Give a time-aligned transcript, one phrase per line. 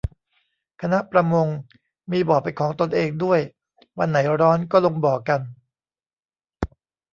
[0.81, 1.47] คณะประมง
[2.11, 3.39] มีบ่อเป็นของตนเองด้วย
[3.97, 5.41] วันไหนร้อนก็ลงบ่อกัน